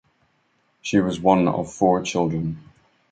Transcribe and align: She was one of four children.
She 0.81 0.99
was 0.99 1.19
one 1.19 1.47
of 1.47 1.71
four 1.71 2.01
children. 2.01 2.59